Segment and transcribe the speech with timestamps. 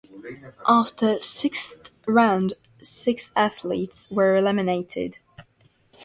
[0.67, 5.19] After sixth round six athletes were eliminated.